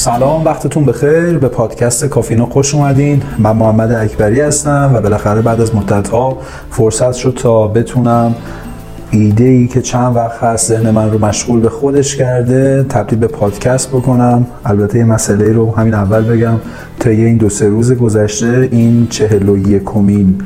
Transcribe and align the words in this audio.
سلام 0.00 0.44
وقتتون 0.44 0.84
بخیر. 0.84 1.38
به 1.38 1.48
پادکست 1.48 2.04
کافینا 2.04 2.46
خوش 2.46 2.74
اومدین. 2.74 3.22
من 3.38 3.56
محمد 3.56 3.92
اکبری 3.92 4.40
هستم 4.40 4.90
و 4.94 5.00
بالاخره 5.00 5.42
بعد 5.42 5.60
از 5.60 5.74
مدت 5.74 6.08
ها 6.08 6.38
فرصت 6.70 7.12
شد 7.12 7.38
تا 7.42 7.68
بتونم 7.68 8.34
ایده 9.10 9.44
ای 9.44 9.66
که 9.68 9.80
چند 9.80 10.16
وقت 10.16 10.42
هست 10.42 10.68
ذهن 10.68 10.90
من 10.90 11.10
رو 11.10 11.26
مشغول 11.26 11.60
به 11.60 11.68
خودش 11.68 12.16
کرده 12.16 12.82
تبدیل 12.88 13.18
به 13.18 13.26
پادکست 13.26 13.88
بکنم. 13.88 14.46
البته 14.64 14.98
یه 14.98 15.04
مسئله 15.04 15.52
رو 15.52 15.76
همین 15.76 15.94
اول 15.94 16.22
بگم. 16.22 16.56
تا 17.00 17.10
این 17.10 17.36
دو 17.36 17.48
سه 17.48 17.68
روز 17.68 17.92
گذشته 17.92 18.68
این 18.72 19.06
چهل 19.10 19.48
و 19.48 19.56
یکمین 19.68 20.38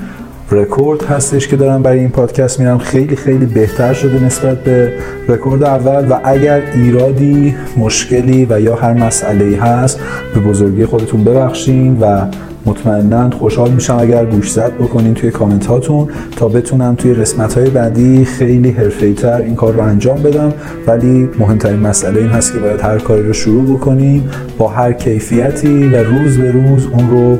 رکورد 0.50 1.02
هستش 1.02 1.48
که 1.48 1.56
دارم 1.56 1.82
برای 1.82 1.98
این 1.98 2.10
پادکست 2.10 2.60
میرم. 2.60 2.78
خیلی 2.78 3.16
خیلی 3.16 3.46
بهتر 3.46 3.92
شده 3.92 4.24
نسبت 4.24 4.58
به 4.58 4.92
رکورد 5.28 5.62
اول 5.62 6.06
و 6.10 6.20
اگر 6.24 6.62
ایرادی 6.74 7.54
مشکلی 7.76 8.46
و 8.50 8.60
یا 8.60 8.74
هر 8.76 8.92
مسئله 8.92 9.56
هست 9.56 10.00
به 10.34 10.40
بزرگی 10.40 10.86
خودتون 10.86 11.24
ببخشین 11.24 11.98
و 12.00 12.26
مطمئنا 12.66 13.30
خوشحال 13.30 13.70
میشم 13.70 13.98
اگر 14.00 14.24
گوش 14.24 14.50
زد 14.52 14.72
بکنین 14.74 15.14
توی 15.14 15.30
کامنت 15.30 15.66
هاتون 15.66 16.08
تا 16.36 16.48
بتونم 16.48 16.94
توی 16.94 17.14
قسمت 17.14 17.58
های 17.58 17.70
بعدی 17.70 18.24
خیلی 18.24 18.70
حرفه‌ای 18.70 19.14
تر 19.14 19.40
این 19.42 19.54
کار 19.54 19.72
رو 19.72 19.80
انجام 19.80 20.22
بدم. 20.22 20.52
ولی 20.86 21.28
مهمترین 21.38 21.80
مسئله 21.80 22.20
این 22.20 22.30
هست 22.30 22.52
که 22.52 22.58
باید 22.58 22.80
هر 22.80 22.98
کاری 22.98 23.22
رو 23.22 23.32
شروع 23.32 23.76
بکنیم 23.76 24.30
با 24.58 24.68
هر 24.68 24.92
کیفیتی 24.92 25.88
و 25.88 25.96
روز 25.96 26.38
به 26.38 26.50
روز 26.50 26.86
اون 26.92 27.10
رو 27.10 27.38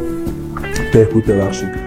بهبود 0.93 1.27
ببخشیم. 1.27 1.84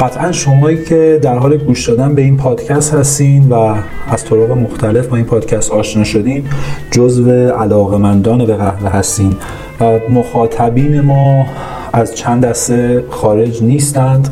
قطعا 0.00 0.32
شمایی 0.32 0.84
که 0.84 1.18
در 1.22 1.38
حال 1.38 1.56
گوش 1.56 1.88
دادن 1.88 2.14
به 2.14 2.22
این 2.22 2.36
پادکست 2.36 2.94
هستین 2.94 3.48
و 3.48 3.54
از 4.08 4.24
طرق 4.24 4.50
مختلف 4.50 5.06
با 5.06 5.16
این 5.16 5.26
پادکست 5.26 5.70
آشنا 5.70 6.04
شدین 6.04 6.44
جزو 6.90 7.30
علاقمندان 7.48 8.46
به 8.46 8.56
قهوه 8.56 8.88
هستین. 8.88 9.36
و 9.80 9.98
مخاطبین 10.10 11.00
ما 11.00 11.46
از 11.92 12.14
چند 12.14 12.44
دسته 12.44 13.04
خارج 13.10 13.62
نیستند. 13.62 14.28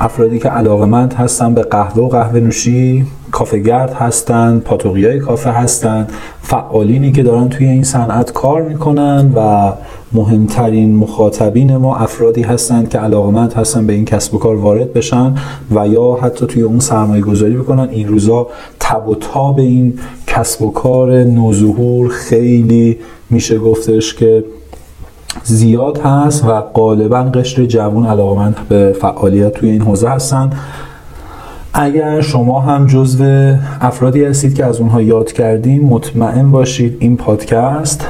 افرادی 0.00 0.38
که 0.38 0.48
علاقمند 0.48 1.12
هستن 1.14 1.54
به 1.54 1.62
قهوه 1.62 2.02
و 2.02 2.08
قهوه 2.08 2.40
نوشی 2.40 3.06
کافه 3.32 3.58
گرد 3.58 3.92
هستند 3.92 4.62
پاتوقی 4.62 5.06
های 5.06 5.18
کافه 5.18 5.50
هستند 5.50 6.12
فعالینی 6.42 7.12
که 7.12 7.22
دارن 7.22 7.48
توی 7.48 7.66
این 7.66 7.84
صنعت 7.84 8.32
کار 8.32 8.62
می‌کنن 8.62 9.32
و 9.36 9.72
مهمترین 10.12 10.96
مخاطبین 10.96 11.76
ما 11.76 11.96
افرادی 11.96 12.42
هستند 12.42 12.88
که 12.88 12.98
علاقمند 12.98 13.52
هستن 13.52 13.86
به 13.86 13.92
این 13.92 14.04
کسب 14.04 14.34
و 14.34 14.38
کار 14.38 14.56
وارد 14.56 14.92
بشن 14.92 15.34
و 15.74 15.88
یا 15.88 16.18
حتی 16.22 16.46
توی 16.46 16.62
اون 16.62 16.78
سرمایه 16.80 17.22
گذاری 17.22 17.56
بکنن. 17.56 17.88
این 17.90 18.08
روزا 18.08 18.46
تب 18.80 19.08
و 19.08 19.14
تاب 19.14 19.58
این 19.58 19.98
کسب 20.26 20.62
و 20.62 20.70
کار 20.70 21.12
نوظهور 21.12 22.08
خیلی 22.08 22.98
میشه 23.30 23.58
گفتش 23.58 24.14
که 24.14 24.44
زیاد 25.44 25.98
هست 25.98 26.44
و 26.44 26.60
غالبا 26.60 27.22
قشر 27.22 27.64
جوان 27.64 28.06
علاقمند 28.06 28.56
به 28.68 28.96
فعالیت 29.00 29.52
توی 29.52 29.70
این 29.70 29.82
حوزه 29.82 30.08
هستن. 30.08 30.50
اگر 31.74 32.20
شما 32.20 32.60
هم 32.60 32.86
جزو 32.86 33.24
افرادی 33.80 34.24
هستید 34.24 34.54
که 34.54 34.64
از 34.64 34.80
اونها 34.80 35.02
یاد 35.02 35.32
کردیم 35.32 35.84
مطمئن 35.84 36.50
باشید 36.50 36.96
این 37.00 37.16
پادکست 37.16 38.06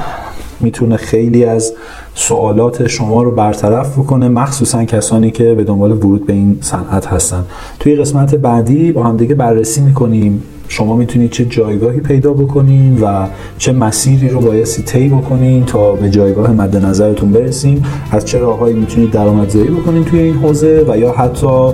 می‌تونه 0.59 0.97
خیلی 0.97 1.45
از 1.45 1.73
سوالات 2.15 2.87
شما 2.87 3.23
رو 3.23 3.31
برطرف 3.31 3.99
بکنه 3.99 4.29
مخصوصا 4.29 4.85
کسانی 4.85 5.31
که 5.31 5.53
به 5.53 5.63
دنبال 5.63 5.91
ورود 5.91 6.25
به 6.25 6.33
این 6.33 6.57
صنعت 6.61 7.07
هستن. 7.07 7.43
توی 7.79 7.95
قسمت 7.95 8.35
بعدی 8.35 8.91
با 8.91 9.03
هم 9.03 9.17
دیگه 9.17 9.35
بررسی 9.35 9.81
می‌کنیم 9.81 10.43
شما 10.67 10.95
می‌تونید 10.95 11.31
چه 11.31 11.45
جایگاهی 11.45 11.99
پیدا 11.99 12.33
بکنین 12.33 13.01
و 13.01 13.27
چه 13.57 13.71
مسیری 13.71 14.29
رو 14.29 14.41
بایستی 14.41 14.83
طی 14.83 15.09
بکنین 15.09 15.65
تا 15.65 15.91
به 15.91 16.09
جایگاه 16.09 16.51
مد 16.51 16.85
نظرتون 16.85 17.31
برسیم. 17.31 17.83
از 18.11 18.25
چه 18.25 18.39
راههایی 18.39 18.75
می‌تونید 18.75 19.11
درآمدزایی 19.11 19.67
بکنین 19.67 20.03
توی 20.03 20.19
این 20.19 20.35
حوزه 20.35 20.85
و 20.87 20.97
یا 20.97 21.11
حتی 21.11 21.73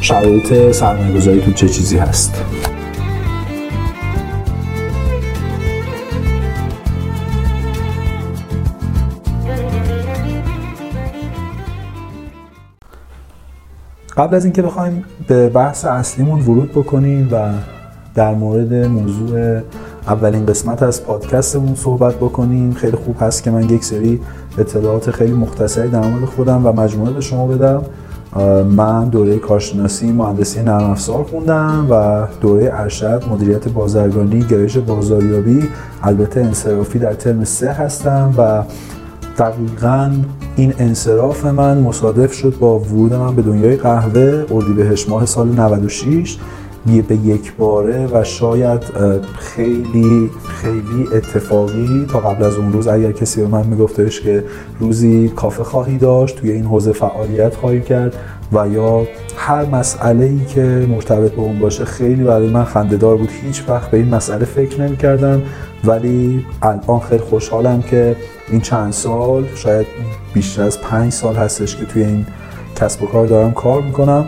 شرایط 0.00 0.72
سرمایه 0.72 1.12
گذاری 1.16 1.40
تو 1.40 1.52
چه 1.52 1.68
چیزی 1.68 1.98
هست؟ 1.98 2.34
قبل 14.16 14.34
از 14.34 14.44
اینکه 14.44 14.62
بخوایم 14.62 15.04
به 15.26 15.48
بحث 15.48 15.84
اصلیمون 15.84 16.40
ورود 16.40 16.72
بکنیم 16.72 17.28
و 17.32 17.52
در 18.14 18.34
مورد 18.34 18.74
موضوع 18.74 19.60
اولین 20.06 20.46
قسمت 20.46 20.82
از 20.82 21.04
پادکستمون 21.04 21.74
صحبت 21.74 22.14
بکنیم 22.14 22.72
خیلی 22.72 22.96
خوب 22.96 23.16
هست 23.20 23.42
که 23.42 23.50
من 23.50 23.70
یک 23.70 23.84
سری 23.84 24.20
اطلاعات 24.58 25.10
خیلی 25.10 25.32
مختصری 25.32 25.88
در 25.88 26.00
مورد 26.00 26.24
خودم 26.24 26.66
و 26.66 26.72
مجموعه 26.72 27.12
به 27.12 27.20
شما 27.20 27.46
بدم. 27.46 27.82
من 28.76 29.08
دوره 29.08 29.38
کارشناسی 29.38 30.12
مهندسی 30.12 30.62
نرم 30.62 30.90
افزار 30.90 31.24
خوندم 31.24 31.86
و 31.90 32.26
دوره 32.40 32.70
ارشد 32.72 33.24
مدیریت 33.30 33.68
بازرگانی 33.68 34.40
گرایش 34.40 34.76
بازاریابی 34.76 35.68
البته 36.02 36.40
انصرافی 36.40 36.98
در 36.98 37.14
ترم 37.14 37.44
سه 37.44 37.72
هستم 37.72 38.34
و 38.38 38.62
دقیقا 39.38 40.10
این 40.56 40.74
انصراف 40.78 41.46
من 41.46 41.78
مصادف 41.78 42.32
شد 42.32 42.54
با 42.60 42.78
ورود 42.78 43.14
من 43.14 43.34
به 43.34 43.42
دنیای 43.42 43.76
قهوه 43.76 44.44
اردیبهشت 44.50 45.08
ماه 45.08 45.26
سال 45.26 45.48
96 45.48 46.38
به 46.86 47.16
یک 47.16 47.56
باره 47.56 48.08
و 48.12 48.24
شاید 48.24 48.82
خیلی 49.38 50.30
خیلی 50.48 51.08
اتفاقی 51.14 52.06
تا 52.12 52.20
قبل 52.20 52.44
از 52.44 52.54
اون 52.54 52.72
روز 52.72 52.86
اگر 52.86 53.12
کسی 53.12 53.40
به 53.40 53.46
من 53.46 53.66
میگفتش 53.66 54.20
که 54.20 54.44
روزی 54.78 55.28
کافه 55.28 55.64
خواهی 55.64 55.98
داشت 55.98 56.36
توی 56.36 56.50
این 56.50 56.64
حوزه 56.64 56.92
فعالیت 56.92 57.54
خواهی 57.54 57.80
کرد 57.80 58.16
و 58.52 58.68
یا 58.68 59.06
هر 59.36 59.64
مسئله 59.64 60.24
ای 60.24 60.44
که 60.44 60.86
مرتبط 60.90 61.32
به 61.32 61.40
اون 61.40 61.58
باشه 61.58 61.84
خیلی 61.84 62.24
برای 62.24 62.48
من 62.50 62.64
خندهدار 62.64 63.16
بود. 63.16 63.28
هیچ 63.46 63.64
وقت 63.68 63.90
به 63.90 63.96
این 63.96 64.14
مسئله 64.14 64.44
فکر 64.44 64.80
نمی 64.80 64.96
کردم 64.96 65.42
ولی 65.84 66.46
الان 66.62 67.00
خیلی 67.00 67.22
خوشحالم 67.22 67.82
که 67.82 68.16
این 68.48 68.60
چند 68.60 68.92
سال 68.92 69.46
شاید 69.54 69.86
بیشتر 70.34 70.62
از 70.62 70.80
پنج 70.80 71.12
سال 71.12 71.36
هستش 71.36 71.76
که 71.76 71.84
توی 71.84 72.04
این 72.04 72.26
کسب 72.76 73.02
و 73.02 73.06
کار 73.06 73.26
دارم 73.26 73.52
کار 73.52 73.82
می‌کنم. 73.82 74.26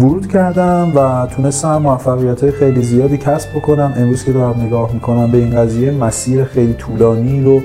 ورود 0.00 0.26
کردم 0.26 0.92
و 0.94 1.26
تونستم 1.26 1.76
موفقیت 1.76 2.42
های 2.42 2.52
خیلی 2.52 2.82
زیادی 2.82 3.18
کسب 3.18 3.48
بکنم. 3.54 3.94
امروز 3.96 4.24
که 4.24 4.32
دارم 4.32 4.60
نگاه 4.60 4.92
می‌کنم 4.92 5.30
به 5.30 5.38
این 5.38 5.56
قضیه 5.56 5.90
مسیر 5.90 6.44
خیلی 6.44 6.72
طولانی 6.74 7.42
رو 7.42 7.60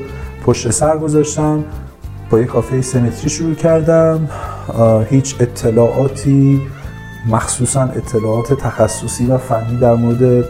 پشت 0.46 0.72
سر 0.72 0.98
گذاشتم. 0.98 1.64
با 2.30 2.40
یک 2.40 2.48
کافه 2.48 2.82
سمتری 2.82 3.30
شروع 3.30 3.54
کردم. 3.54 4.30
هیچ 5.10 5.36
اطلاعاتی 5.40 6.62
مخصوصا 7.30 7.82
اطلاعات 7.82 8.54
تخصصی 8.54 9.26
و 9.26 9.38
فنی 9.38 9.78
در 9.82 9.96
مورد 9.96 10.46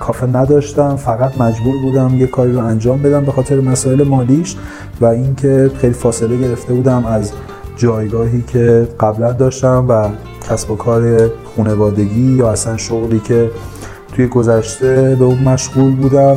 کافه 0.00 0.26
نداشتم. 0.26 0.96
فقط 0.96 1.40
مجبور 1.40 1.74
بودم 1.82 2.18
یه 2.18 2.26
کاری 2.26 2.52
رو 2.52 2.64
انجام 2.64 3.02
بدم 3.02 3.24
به 3.24 3.32
خاطر 3.32 3.60
مسائل 3.60 4.02
مالیش 4.02 4.56
و 5.00 5.06
اینکه 5.06 5.70
خیلی 5.80 5.94
فاصله 5.94 6.36
گرفته 6.36 6.74
بودم 6.74 7.06
از 7.06 7.32
جایگاهی 7.76 8.42
که 8.42 8.88
قبلا 9.00 9.32
داشتم 9.32 9.86
و 9.88 10.08
کسب 10.42 10.70
و 10.70 10.76
کار 10.76 11.30
خانوادگی 11.56 12.36
یا 12.36 12.50
اصلا 12.50 12.76
شغلی 12.76 13.20
که 13.20 13.50
توی 14.12 14.26
گذشته 14.26 15.16
به 15.18 15.24
اون 15.24 15.38
مشغول 15.38 15.94
بودم 15.94 16.36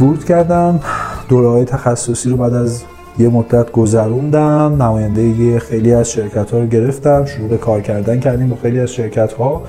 ورود 0.00 0.24
کردم. 0.24 0.80
دوره 1.28 1.64
تخصصی 1.64 2.30
رو 2.30 2.36
بعد 2.36 2.54
از 2.54 2.82
یه 3.18 3.28
مدت 3.28 3.72
گذروندم. 3.72 4.82
نماینده 4.82 5.58
خیلی 5.58 5.92
از 5.92 6.10
شرکت 6.10 6.50
ها 6.50 6.58
رو 6.58 6.66
گرفتم. 6.66 7.24
شروع 7.24 7.48
به 7.48 7.58
کار 7.58 7.80
کردن 7.80 8.20
کردیم 8.20 8.48
با 8.48 8.56
خیلی 8.62 8.80
از 8.80 8.92
شرکت 8.92 9.32
ها 9.32 9.62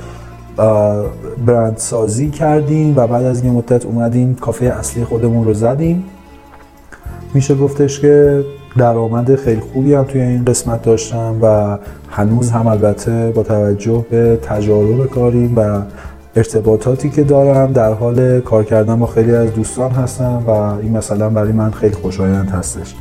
برند 1.45 1.77
سازی 1.77 2.29
کردیم 2.29 2.93
و 2.97 3.07
بعد 3.07 3.25
از 3.25 3.43
یه 3.43 3.51
مدت 3.51 3.85
اومدیم 3.85 4.35
کافه 4.35 4.65
اصلی 4.65 5.03
خودمون 5.03 5.45
رو 5.45 5.53
زدیم. 5.53 6.03
میشه 7.33 7.55
گفتش 7.55 7.99
که 7.99 8.45
درآمد 8.77 9.35
خیلی 9.35 9.61
خوبی 9.61 9.93
هم 9.93 10.03
توی 10.03 10.21
این 10.21 10.45
قسمت 10.45 10.81
داشتم 10.81 11.35
و 11.41 11.77
هنوز 12.09 12.51
هم 12.51 12.67
البته 12.67 13.31
با 13.31 13.43
توجه 13.43 14.05
به 14.09 14.39
تجارب 14.41 15.05
کاریم 15.05 15.53
و 15.55 15.81
ارتباطاتی 16.35 17.09
که 17.09 17.23
دارم 17.23 17.73
در 17.73 17.93
حال 17.93 18.39
کار 18.41 18.63
کردن 18.63 18.99
با 18.99 19.05
خیلی 19.05 19.31
از 19.35 19.53
دوستان 19.53 19.91
هستم 19.91 20.43
و 20.47 20.49
این 20.49 20.97
مثلا 20.97 21.29
برای 21.29 21.51
من 21.51 21.71
خیلی 21.71 21.95
خوشایند 21.95 22.49
هستش. 22.49 22.95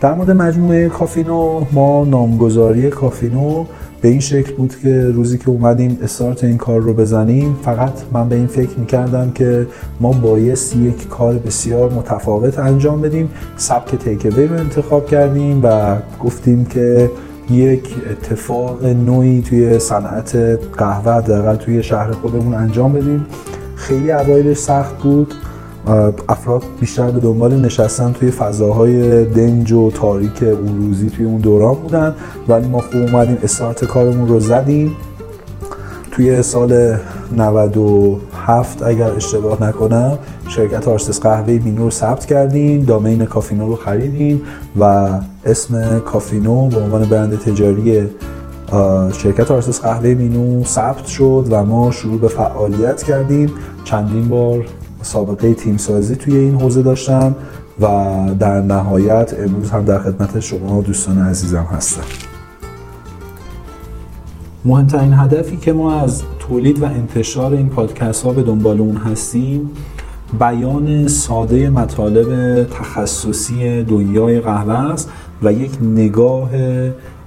در 0.00 0.14
مورد 0.14 0.30
مجموعه 0.30 0.88
کافینو 0.88 1.64
ما 1.72 2.04
نامگذاری 2.04 2.90
کافینو 2.90 3.64
به 4.02 4.08
این 4.08 4.20
شکل 4.20 4.54
بود 4.54 4.76
که 4.82 5.10
روزی 5.14 5.38
که 5.38 5.48
اومدیم 5.48 5.98
استارت 6.02 6.44
این 6.44 6.56
کار 6.56 6.80
رو 6.80 6.94
بزنیم 6.94 7.56
فقط 7.62 7.92
من 8.12 8.28
به 8.28 8.36
این 8.36 8.46
فکر 8.46 8.78
می‌کردم 8.78 9.30
که 9.30 9.66
ما 10.00 10.12
بایست 10.12 10.76
یک 10.76 11.08
کار 11.08 11.34
بسیار 11.34 11.92
متفاوت 11.92 12.58
انجام 12.58 13.00
بدیم. 13.00 13.30
سبک 13.56 13.96
تیکوی 13.96 14.46
رو 14.46 14.56
انتخاب 14.56 15.06
کردیم 15.06 15.60
و 15.62 15.96
گفتیم 16.24 16.64
که 16.64 17.10
یک 17.50 17.88
اتفاق 18.10 18.84
نوعی 18.84 19.42
توی 19.42 19.78
صنعت 19.78 20.36
قهوه 20.76 21.12
حداقل 21.12 21.56
توی 21.56 21.82
شهر 21.82 22.10
خودمون 22.10 22.54
انجام 22.54 22.92
بدیم. 22.92 23.26
خیلی 23.76 24.12
اوایلش 24.12 24.56
سخت 24.56 24.98
بود. 24.98 25.34
افراد 26.28 26.62
بیشتر 26.80 27.10
به 27.10 27.20
دنبال 27.20 27.60
نشستن 27.60 28.12
توی 28.12 28.30
فضاهای 28.30 29.24
دنج 29.24 29.72
و 29.72 29.90
تاریک 29.90 30.42
اون 30.42 30.86
روزی 30.86 31.10
توی 31.10 31.24
اون 31.26 31.40
دوران 31.40 31.74
بودن. 31.74 32.14
ولی 32.48 32.68
ما 32.68 32.78
خوب 32.78 33.00
اومدیم 33.00 33.38
استارت 33.42 33.84
کارمون 33.84 34.28
رو 34.28 34.40
زدیم. 34.40 34.96
توی 36.10 36.42
سال 36.42 36.96
97 37.36 38.82
اگر 38.82 39.10
اشتباه 39.10 39.62
نکنم 39.62 40.18
شرکت 40.48 40.88
آرسس 40.88 41.20
قهوه 41.20 41.60
مینو 41.64 41.84
رو 41.84 41.90
ثبت 41.90 42.26
کردیم. 42.26 42.84
domain 42.84 43.24
کافینو 43.24 43.66
رو 43.66 43.76
خریدیم 43.76 44.42
و 44.80 45.08
اسم 45.44 45.98
کافینو 45.98 46.68
به 46.68 46.80
عنوان 46.80 47.04
برند 47.04 47.38
تجاری 47.38 48.08
شرکت 49.12 49.50
آرسس 49.50 49.80
قهوه 49.80 50.14
مینو 50.14 50.64
ثبت 50.64 51.06
شد 51.06 51.46
و 51.50 51.64
ما 51.64 51.90
شروع 51.90 52.20
به 52.20 52.28
فعالیت 52.28 53.02
کردیم. 53.02 53.50
چندین 53.84 54.28
بار 54.28 54.64
سابقه 55.02 55.54
تیم 55.54 55.76
سازی 55.76 56.16
توی 56.16 56.36
این 56.36 56.54
حوزه 56.54 56.82
داشتم 56.82 57.34
و 57.80 57.86
در 58.38 58.60
نهایت 58.60 59.34
امروز 59.38 59.70
هم 59.70 59.84
در 59.84 59.98
خدمت 59.98 60.40
شما 60.40 60.82
دوستان 60.82 61.18
عزیزم 61.18 61.68
هستم. 61.72 62.02
مهمترین 64.64 65.12
هدفی 65.12 65.56
که 65.56 65.72
ما 65.72 66.00
از 66.00 66.22
تولید 66.38 66.82
و 66.82 66.84
انتشار 66.84 67.52
این 67.52 67.68
پادکست 67.68 68.22
ها 68.22 68.32
به 68.32 68.42
دنبال 68.42 68.80
اون 68.80 68.96
هستیم 68.96 69.70
بیان 70.40 71.08
ساده 71.08 71.70
مطالب 71.70 72.64
تخصصی 72.64 73.82
دنیای 73.82 74.40
قهوه 74.40 74.74
است 74.74 75.10
و 75.42 75.52
یک 75.52 75.70
نگاه 75.82 76.50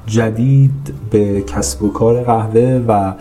جدید 0.07 0.93
به 1.11 1.41
کسب 1.41 1.83
و 1.83 1.91
کار 1.91 2.23
قهوه 2.23 2.81
و 2.87 3.13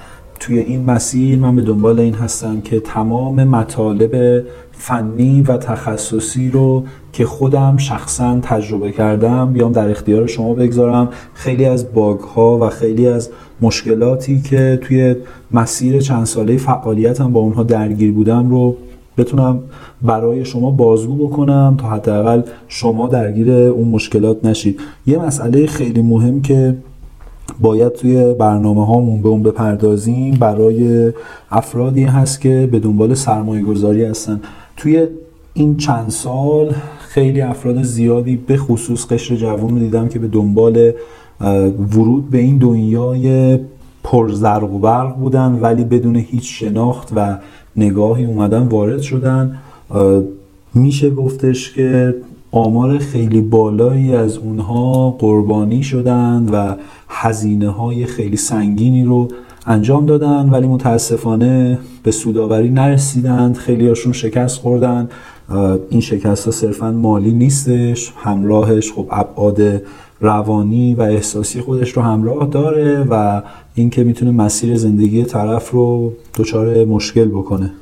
توی 0.43 0.59
این 0.59 0.85
مسیر 0.85 1.39
من 1.39 1.56
به 1.56 1.62
دنبال 1.62 2.00
این 2.00 2.15
هستم 2.15 2.61
که 2.61 2.81
تمام 2.81 3.44
مطالب 3.44 4.44
فنی 4.73 5.43
و 5.43 5.56
تخصصی 5.56 6.50
رو 6.50 6.85
که 7.12 7.27
خودم 7.27 7.77
شخصا 7.77 8.39
تجربه 8.43 8.93
کردم 8.93 9.53
بیام 9.53 9.73
در 9.73 9.91
اختیار 9.91 10.27
شما 10.27 10.55
بگذارم. 10.55 11.09
خیلی 11.35 11.65
از 11.65 11.93
باگ 11.93 12.21
ها 12.21 12.59
و 12.59 12.69
خیلی 12.69 13.06
از 13.06 13.31
مشکلاتی 13.61 14.41
که 14.41 14.79
توی 14.83 15.17
مسیر 15.50 16.00
چند 16.00 16.27
ساله 16.27 16.56
فعالیتم 16.56 17.33
با 17.33 17.41
اونها 17.41 17.62
درگیر 17.62 18.12
بودم 18.12 18.50
رو 18.50 18.77
بتونم 19.19 19.59
برای 20.03 20.44
شما 20.44 20.71
بازگو 20.71 21.29
بکنم 21.29 21.77
تا 21.81 21.89
حداقل 21.89 22.43
شما 22.69 23.09
درگیر 23.09 23.50
اون 23.53 23.89
مشکلات 23.89 24.44
نشید. 24.44 24.81
یه 25.06 25.19
مسئله 25.19 25.67
خیلی 25.67 26.03
مهم 26.03 26.43
که 26.43 26.77
باید 27.60 27.93
توی 27.93 28.34
برنامه 28.34 28.87
هامون 28.87 29.22
به 29.22 29.28
اون 29.28 29.43
بپردازیم. 29.43 30.34
برای 30.34 31.12
افرادی 31.50 32.04
هست 32.04 32.40
که 32.40 32.69
به 32.72 32.78
دنبال 32.78 33.14
سرمایه 33.14 33.62
گذاری 33.62 34.04
هستن. 34.04 34.40
توی 34.76 35.06
این 35.54 35.76
چند 35.76 36.08
سال 36.08 36.75
خیلی 36.99 37.40
افراد 37.40 37.82
زیادی 37.82 38.37
به 38.37 38.56
خصوص 38.56 39.06
قشر 39.06 39.37
جوان 39.37 39.70
رو 39.70 39.78
دیدم 39.78 40.08
که 40.08 40.19
به 40.19 40.28
دنبال 40.28 40.93
ورود 41.93 42.31
به 42.31 42.38
این 42.38 42.58
دنیای 42.58 43.58
پرزرق 44.05 44.75
و 44.75 44.78
برق 44.78 45.16
بودن 45.16 45.58
ولی 45.62 45.84
بدون 45.84 46.16
هیچ 46.16 46.60
شناخت 46.60 47.12
و 47.16 47.38
نگاهی 47.76 48.25
اومدن 48.25 48.62
وارد 48.62 49.00
شدن. 49.00 49.58
میشه 50.75 51.10
گفتش 51.10 51.72
که 51.72 52.14
آمار 52.52 52.99
خیلی 52.99 53.40
بالایی 53.40 54.14
از 54.14 54.37
اونها 54.38 55.10
قربانی 55.10 55.82
شدند 55.82 56.50
و 56.52 56.76
هزینه 57.08 57.70
های 57.70 58.06
خیلی 58.06 58.37
سنگینی 58.37 59.04
رو 59.04 59.28
انجام 59.66 60.06
دادن 60.06 60.49
ولی 60.50 60.66
متاسفانه 60.66 61.78
به 62.02 62.10
سوداوری 62.10 62.70
نرسیدند. 62.70 63.56
خیلی 63.56 63.88
هاشون 63.88 64.12
شکست 64.12 64.60
خوردن 64.60 65.08
این 65.90 66.00
شکست 66.00 66.44
ها 66.44 66.50
صرفا 66.50 66.90
مالی 66.90 67.32
نیستش 67.32 68.12
همراهش 68.16 68.93
خب 68.93 69.06
ابعاد 69.10 69.82
روانی 70.20 70.94
و 70.94 71.02
احساسی 71.02 71.60
خودش 71.60 71.90
رو 71.90 72.02
همراه 72.02 72.46
داره 72.46 73.06
و 73.10 73.43
اینکه 73.75 74.05
می‌تونه 74.05 74.31
مسیر 74.31 74.76
زندگی 74.76 75.25
طرف 75.25 75.70
رو 75.70 76.12
دچار 76.34 76.84
مشکل 76.84 77.28
بکنه. 77.28 77.72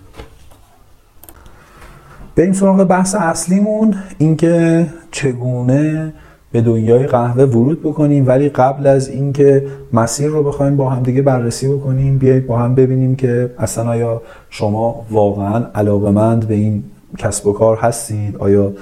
بریم 2.41 2.53
سراغ 2.53 2.85
بحث 2.85 3.15
اصلیمون 3.15 3.95
اینکه 4.19 4.87
چگونه 5.11 6.13
به 6.53 6.61
دنیای 6.61 7.07
قهوه 7.07 7.45
ورود 7.45 7.81
بکنیم 7.83 8.27
ولی 8.27 8.49
قبل 8.49 8.87
از 8.87 9.09
اینکه 9.09 9.67
مسیر 9.93 10.29
رو 10.29 10.43
بخوایم 10.43 10.77
با 10.77 10.91
هم 10.91 11.03
دیگه 11.03 11.23
بررسی 11.23 11.69
بکنیم 11.69 12.19
بیایید 12.19 12.47
با 12.47 12.59
هم 12.59 12.75
ببینیم 12.75 13.17
که 13.17 13.51
اصلا 13.59 13.89
آیا 13.91 14.23
شما 14.51 15.07
واقعا 15.11 15.65
علاقمند 15.75 16.49
به 16.49 16.55
این 16.55 16.85
کسب 17.19 17.47
و 17.47 17.53
کار 17.53 17.77
هستید؟ 17.77 18.37
آیا 18.37 18.73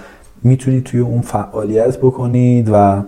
می‌تونید 0.42 0.84
توی 0.84 1.00
اون 1.00 1.20
فعالیت 1.20 1.98
بکنید 1.98 2.68
و 2.72 3.02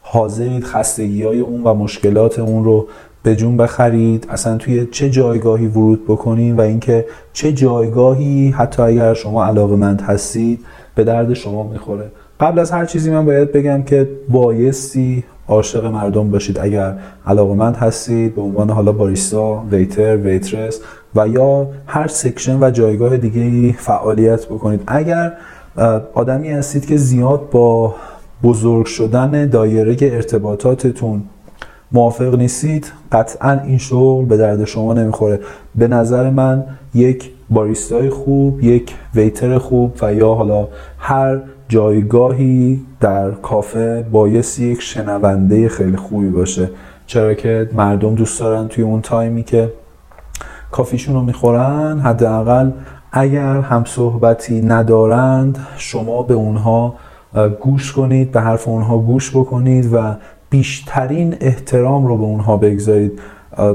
حاضرید 0.00 0.64
خستگی 0.64 1.22
های 1.22 1.40
اون 1.40 1.62
و 1.62 1.74
مشکلات 1.74 2.38
اون 2.38 2.64
رو 2.64 2.86
به 3.28 3.36
جون 3.36 3.56
بخرید. 3.56 4.26
اصلا 4.30 4.56
توی 4.56 4.86
چه 4.86 5.10
جایگاهی 5.10 5.66
ورود 5.66 6.04
بکنید 6.04 6.58
و 6.58 6.60
اینکه 6.60 7.06
چه 7.32 7.52
جایگاهی 7.52 8.50
حتی 8.50 8.82
اگر 8.82 9.14
شما 9.14 9.44
علاقمند 9.44 10.00
هستید 10.00 10.60
به 10.94 11.04
درد 11.04 11.34
شما 11.34 11.62
می‌خوره. 11.62 12.10
قبل 12.40 12.58
از 12.58 12.70
هر 12.70 12.84
چیزی 12.84 13.10
من 13.10 13.26
باید 13.26 13.52
بگم 13.52 13.82
که 13.82 14.08
بایستی 14.28 15.24
عاشق 15.48 15.84
مردم 15.84 16.30
باشید. 16.30 16.58
اگر 16.58 16.94
علاقمند 17.26 17.76
هستید 17.76 18.34
به 18.34 18.42
عنوان 18.42 18.70
حالا 18.70 18.92
باریستا، 18.92 19.64
ویتر، 19.70 20.16
ویترس 20.16 20.80
و 21.14 21.28
یا 21.28 21.66
هر 21.86 22.06
سکشن 22.06 22.62
و 22.62 22.70
جایگاه 22.70 23.16
دیگه 23.16 23.72
فعالیت 23.72 24.46
بکنید. 24.46 24.82
اگر 24.86 25.32
آدمی 26.14 26.48
هستید 26.48 26.86
که 26.86 26.96
زیاد 26.96 27.50
با 27.50 27.94
بزرگ 28.42 28.86
شدن 28.86 29.46
دایره 29.46 29.96
ارتباطاتتون 30.00 31.22
موافق 31.92 32.34
نیستید؟ 32.34 32.92
قطعا 33.12 33.60
این 33.64 33.78
شغل 33.78 34.24
به 34.24 34.36
درد 34.36 34.64
شما 34.64 34.92
نمی‌خوره. 34.92 35.40
به 35.74 35.88
نظر 35.88 36.30
من 36.30 36.64
یک 36.94 37.30
باریستای 37.50 38.10
خوب 38.10 38.64
یک 38.64 38.94
ویتر 39.14 39.58
خوب 39.58 39.92
و 40.02 40.14
یا 40.14 40.34
حالا 40.34 40.68
هر 40.98 41.40
جایگاهی 41.68 42.80
در 43.00 43.30
کافه 43.30 44.06
بایستی 44.12 44.66
یک 44.66 44.82
شنونده 44.82 45.68
خیلی 45.68 45.96
خوبی 45.96 46.28
باشه. 46.28 46.70
چرا 47.06 47.34
که 47.34 47.70
مردم 47.72 48.14
دوست 48.14 48.40
دارن 48.40 48.68
توی 48.68 48.84
اون 48.84 49.00
تایمی 49.00 49.42
که 49.42 49.72
کافیشون 50.70 51.14
رو 51.14 51.22
می‌خورن. 51.22 52.00
حداقل 52.00 52.70
اگر 53.12 53.60
هم 53.60 53.84
صحبتی 53.86 54.60
ندارند 54.60 55.66
شما 55.76 56.22
به 56.22 56.34
اونها 56.34 56.94
گوش 57.60 57.92
کنید 57.92 58.32
به 58.32 58.40
حرف 58.40 58.68
اونها 58.68 58.98
گوش 58.98 59.36
بکنید 59.36 59.94
و 59.94 60.14
بیشترین 60.50 61.36
احترام 61.40 62.06
رو 62.06 62.16
به 62.16 62.22
اونها 62.22 62.56
بگذارید. 62.56 63.20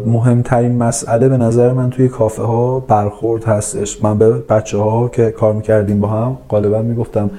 مهمترین 0.05 0.77
مسئله 0.77 1.29
به 1.29 1.37
نظر 1.37 1.73
من 1.73 1.89
توی 1.89 2.07
کافه 2.07 2.43
ها 2.43 2.79
برخورد 2.79 3.43
هستش. 3.43 4.03
من 4.03 4.17
به 4.17 4.29
بچه 4.29 4.77
ها 4.77 5.07
که 5.07 5.31
کار 5.31 5.53
می‌کردیم 5.53 5.99
با 5.99 6.07
هم 6.07 6.37
غالبا 6.49 6.81
می‌گفتم 6.81 7.29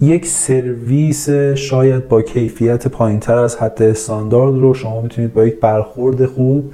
یک 0.00 0.26
سرویس 0.26 1.30
شاید 1.54 2.08
با 2.08 2.22
کیفیت 2.22 2.88
پایینتر 2.88 3.38
از 3.38 3.56
حد 3.56 3.82
استاندارد 3.82 4.54
رو 4.54 4.74
شما 4.74 5.00
می‌تونید 5.00 5.34
با 5.34 5.46
یک 5.46 5.60
برخورد 5.60 6.26
خوب 6.26 6.64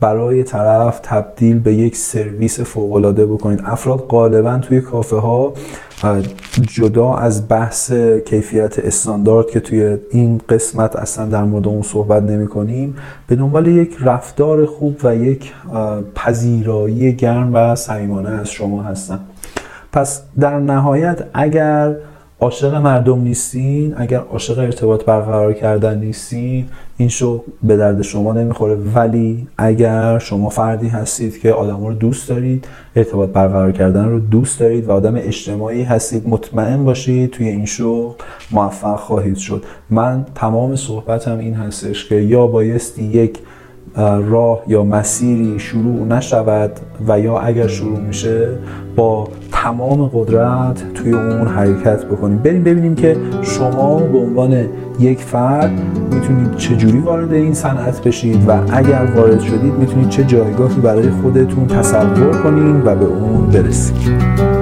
برای 0.00 0.42
طرف 0.42 1.00
تبدیل 1.02 1.58
به 1.58 1.74
یک 1.74 1.96
سرویس 1.96 2.60
فوق 2.60 3.08
بکنید. 3.08 3.60
افراد 3.64 3.98
غالبا 3.98 4.58
توی 4.58 4.80
کافه 4.80 5.16
ها 5.16 5.52
جدا 6.62 7.14
از 7.14 7.48
بحث 7.48 7.92
کیفیت 8.26 8.78
استاندارد 8.78 9.50
که 9.50 9.60
توی 9.60 9.96
این 10.10 10.40
قسمت 10.48 10.96
اصلا 10.96 11.26
در 11.26 11.44
مورد 11.44 11.68
اون 11.68 11.82
صحبت 11.82 12.22
نمی 12.22 12.46
کنیم 12.46 12.96
به 13.26 13.36
دنبال 13.36 13.66
یک 13.66 13.96
رفتار 14.00 14.66
خوب 14.66 15.00
و 15.04 15.16
یک 15.16 15.52
پذیرایی 16.14 17.12
گرم 17.12 17.54
و 17.54 17.74
صمیمانه 17.74 18.28
از 18.28 18.50
شما 18.50 18.82
هستن. 18.82 19.20
پس 19.92 20.22
در 20.40 20.58
نهایت 20.58 21.24
اگر 21.34 21.96
عاشق 22.40 22.74
مردم 22.74 23.20
نیستین 23.20 23.94
اگر 23.96 24.18
عاشق 24.18 24.58
ارتباط 24.58 25.04
برقرار 25.04 25.52
کردن 25.52 25.98
نیستین 25.98 26.66
این 26.96 27.08
شغل 27.08 27.44
به 27.62 27.76
درد 27.76 28.02
شما 28.02 28.32
نمی‌خوره. 28.32 28.74
ولی 28.74 29.46
اگر 29.58 30.18
شما 30.18 30.48
فردی 30.48 30.88
هستید 30.88 31.40
که 31.40 31.52
آدم 31.52 31.86
رو 31.86 31.94
دوست 31.94 32.28
دارید 32.28 32.68
ارتباط 32.96 33.28
برقرار 33.28 33.72
کردن 33.72 34.08
رو 34.08 34.20
دوست 34.20 34.60
دارید 34.60 34.86
و 34.86 34.92
آدم 34.92 35.14
اجتماعی 35.16 35.82
هستید 35.82 36.28
مطمئن 36.28 36.84
باشید 36.84 37.30
توی 37.30 37.48
این 37.48 37.66
شغل 37.66 38.14
موفق 38.50 38.96
خواهید 38.96 39.36
شد. 39.36 39.64
من 39.90 40.26
تمام 40.34 40.76
صحبتم 40.76 41.38
این 41.38 41.54
هستش 41.54 42.08
که 42.08 42.14
یا 42.14 42.46
بایستی 42.46 43.04
یک 43.04 43.38
راه 44.28 44.62
یا 44.66 44.84
مسیری 44.84 45.58
شروع 45.58 46.06
نشود 46.06 46.70
و 47.08 47.20
یا 47.20 47.38
اگر 47.38 47.66
شروع 47.66 47.98
میشه 47.98 48.48
با 48.96 49.28
تمام 49.52 50.10
قدرت 50.14 50.94
توی 50.94 51.12
اون 51.12 51.46
حرکت 51.46 52.04
بکنیم. 52.04 52.38
بریم 52.38 52.62
ببینیم 52.62 52.94
که 52.94 53.16
شما 53.42 53.98
به 53.98 54.18
عنوان 54.18 54.64
یک 55.00 55.18
فرد 55.18 55.70
می‌تونید 56.14 56.56
چجوری 56.56 56.98
وارد 56.98 57.32
این 57.32 57.54
صنعت 57.54 58.02
بشید 58.02 58.48
و 58.48 58.52
اگر 58.72 59.08
وارد 59.16 59.40
شدید 59.40 59.74
می‌تونید 59.74 60.08
چه 60.08 60.24
جایگاهی 60.24 60.80
برای 60.80 61.10
خودتون 61.10 61.66
تصور 61.66 62.42
کنید 62.42 62.86
و 62.86 62.94
به 62.94 63.04
اون 63.04 63.46
برسید. 63.46 64.55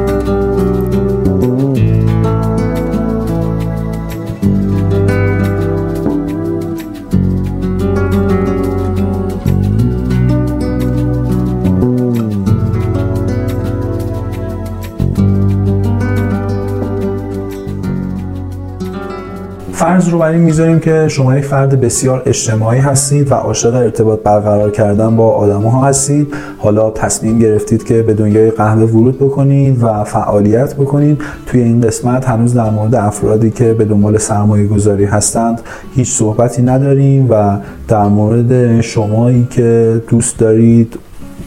فرض 19.95 20.09
رو 20.09 20.19
بر 20.19 20.29
این 20.29 20.41
می‌ذاریم 20.41 20.81
که 20.81 21.09
شما 21.09 21.39
یک 21.39 21.45
فرد 21.45 21.81
بسیار 21.81 22.23
اجتماعی 22.27 22.81
هستید 22.81 23.33
و 23.33 23.35
عاشق 23.35 23.75
ارتباط 23.75 24.21
برقرار 24.21 24.71
کردن 24.71 25.17
با 25.17 25.31
آدم 25.31 25.63
ها 25.63 25.87
هستید. 25.87 26.35
حالا 26.59 26.91
تصمیم 26.91 27.39
گرفتید 27.39 27.85
که 27.85 28.03
به 28.03 28.15
دنیای 28.15 28.51
قهوه 28.51 28.83
ورود 28.83 29.19
بکنید 29.19 29.83
و 29.83 30.05
فعالیت 30.05 30.75
بکنید. 30.75 31.21
توی 31.47 31.63
این 31.63 31.81
قسمت 31.81 32.29
هنوز 32.29 32.55
در 32.55 32.71
مورد 32.71 32.95
افرادی 32.95 33.51
که 33.51 33.75
به 33.75 33.85
دنبال 33.85 34.19
سرمایه 34.19 34.67
گذاری 34.67 35.05
هستند 35.05 35.61
هیچ 35.95 36.13
صحبتی 36.13 36.63
نداریم 36.63 37.27
و 37.31 37.59
در 37.89 38.05
مورد 38.05 38.81
شمایی 38.81 39.47
که 39.51 40.01
دوست 40.09 40.39
دارید 40.39 40.99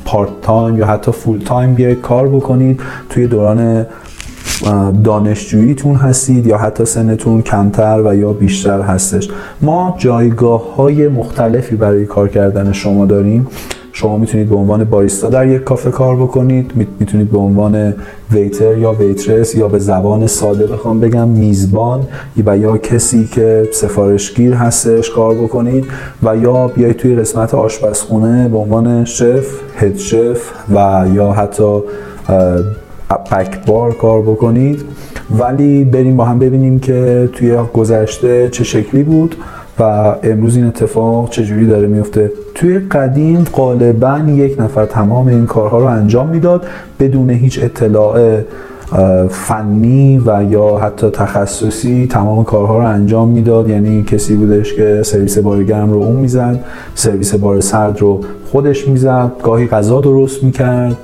part 0.06 0.30
time 0.42 0.78
یا 0.78 0.86
حتی 0.86 1.12
full 1.12 1.40
time 1.40 1.74
بیاید 1.74 2.02
کار 2.02 2.28
بکنید. 2.28 2.82
توی 3.10 3.28
دوران 3.28 3.86
دانشجوییتون 5.04 5.96
هستید 5.96 6.48
یا 6.48 6.58
حتی 6.58 6.86
سنتون 6.86 7.42
کمتر 7.42 8.02
و 8.06 8.16
یا 8.16 8.34
بیشتر 8.34 8.82
هستش. 8.82 9.30
ما 9.62 9.96
جایگاه 9.98 10.76
های 10.76 11.08
مختلفی 11.08 11.76
برای 11.76 12.06
کار 12.06 12.28
کردن 12.28 12.72
شما 12.72 13.06
داریم. 13.06 13.48
شما 13.94 14.18
می‌تونید 14.18 14.50
به 14.50 14.56
عنوان 14.56 14.84
باریستا 14.84 15.30
در 15.30 15.48
یک 15.48 15.64
کافه 15.64 15.92
کار 15.92 16.16
بکنید 16.16 16.72
می‌تونید 17.00 17.32
به 17.32 17.38
عنوان 17.38 17.94
ویتر 18.32 18.78
یا 18.78 18.92
ویترس 18.94 19.56
یا 19.56 19.68
به 19.68 19.80
زبان 19.80 20.28
ساده 20.28 20.68
بخوام 20.68 21.00
بگم 21.00 21.28
میزبان 21.28 22.02
و 22.46 22.58
یا 22.58 22.78
کسی 22.78 23.26
که 23.26 23.70
سفارشگیر 23.74 24.54
هستش 24.54 25.10
کار 25.10 25.36
بکنید 25.36 25.86
و 26.24 26.38
یا 26.38 26.68
بیاید 26.68 26.98
توی 26.98 27.16
قسمت 27.16 27.54
آشپزخونه 27.54 28.50
به 28.50 28.58
عنوان 28.58 29.06
شف، 29.06 29.48
هد 29.78 29.98
شف 29.98 30.52
و 30.76 31.06
یا 31.14 31.32
حتی 31.32 31.82
بکبار 33.16 33.94
کار 33.94 34.22
بکنید. 34.22 34.82
ولی 35.40 35.84
بریم 35.84 36.18
با 36.18 36.26
هم 36.26 36.40
ببینیم 36.40 36.80
که 36.80 37.30
توی 37.34 37.58
گذشته 37.74 38.50
چه 38.50 38.64
شکلی 38.64 39.04
بود 39.04 39.36
و 39.80 40.16
امروز 40.24 40.56
این 40.56 40.66
اتفاق 40.66 41.30
چجوری 41.30 41.68
داره 41.68 41.88
میفته. 41.88 42.32
توی 42.56 42.80
قدیم 42.80 43.44
غالبا 43.54 44.20
یک 44.28 44.62
نفر 44.62 44.86
تمام 44.86 45.28
این 45.28 45.46
کارها 45.46 45.80
رو 45.80 45.86
انجام 45.86 46.28
می‌داد 46.28 46.66
بدون 47.00 47.30
هیچ 47.30 47.64
اطلاع 47.64 48.42
فنی 49.30 50.22
و 50.26 50.44
یا 50.50 50.78
حتی 50.78 51.10
تخصصی 51.10 52.08
تمام 52.08 52.44
کارها 52.44 52.78
رو 52.80 52.86
انجام 52.86 53.30
می‌داد. 53.30 53.70
یعنی 53.70 54.04
کسی 54.04 54.36
بودش 54.36 54.74
که 54.74 55.02
سرویس 55.04 55.38
بار 55.38 55.64
گرم 55.64 55.92
رو 55.92 55.98
اون 55.98 56.16
می‌زد 56.16 56.60
سرویس 56.96 57.36
بار 57.36 57.60
سرد 57.62 58.00
رو 58.00 58.22
خودش 58.52 58.88
می‌زد 58.88 59.32
گاهی 59.44 59.68
غذا 59.68 60.02
درست 60.02 60.44
می‌کرد. 60.44 60.98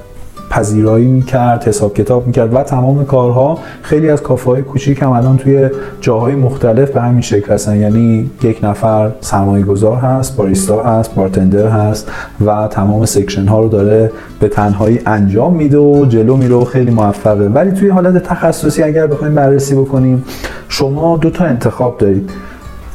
پذیرایی 0.53 1.07
می‌کرد 1.07 1.63
حساب 1.63 1.93
کتاب 1.93 2.27
می‌کرد 2.27 2.53
و 2.53 2.63
تمام 2.63 3.05
کارها 3.05 3.57
خیلی 3.81 4.09
از 4.09 4.21
کافه 4.21 4.49
های 4.49 4.61
کوچیک 4.61 5.01
هم 5.01 5.11
الان 5.11 5.37
توی 5.37 5.69
جاهای 6.01 6.35
مختلف 6.35 6.91
به 6.91 7.01
همین 7.01 7.21
شکل 7.21 7.53
هستن. 7.53 7.77
یعنی 7.77 8.29
یک 8.43 8.59
نفر 8.63 9.11
سرمایه 9.21 9.65
گذار 9.65 9.97
هست 9.97 10.37
باریستا 10.37 10.83
هست 10.83 11.15
بارتندر 11.15 11.67
هست 11.67 12.11
و 12.45 12.67
تمام 12.67 13.05
سکشن 13.05 13.47
ها 13.47 13.59
رو 13.61 13.69
داره 13.69 14.11
به 14.39 14.47
تنهایی 14.47 14.99
انجام 15.05 15.55
میده 15.55 15.77
و 15.77 16.05
جلو 16.05 16.35
میره 16.35 16.55
و 16.55 16.63
خیلی 16.65 16.91
موفقه. 16.91 17.47
ولی 17.47 17.71
توی 17.71 17.89
حالت 17.89 18.23
تخصصی 18.23 18.83
اگر 18.83 19.07
بخوایم 19.07 19.35
بررسی 19.35 19.75
بکنیم 19.75 20.23
شما 20.69 21.17
دو 21.17 21.29
تا 21.29 21.45
انتخاب 21.45 21.97
دارید. 21.97 22.29